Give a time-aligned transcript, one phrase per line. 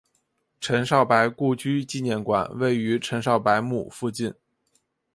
[0.59, 4.33] 陈少白故居纪念馆位于陈少白墓附近。